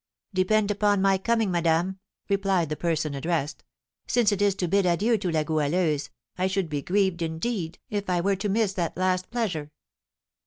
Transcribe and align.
"Depend 0.33 0.71
upon 0.71 0.99
my 0.99 1.19
coming, 1.19 1.51
madame," 1.51 1.99
replied 2.27 2.69
the 2.69 2.75
person 2.75 3.13
addressed. 3.13 3.63
"Since 4.07 4.31
it 4.31 4.41
is 4.41 4.55
to 4.55 4.67
bid 4.67 4.83
adieu 4.83 5.15
to 5.19 5.29
La 5.29 5.43
Goualeuse, 5.43 6.09
I 6.39 6.47
should 6.47 6.69
be 6.69 6.81
grieved, 6.81 7.21
indeed, 7.21 7.77
if 7.91 8.09
I 8.09 8.19
were 8.19 8.35
to 8.37 8.49
miss 8.49 8.73
that 8.73 8.97
last 8.97 9.29
pleasure." 9.29 9.69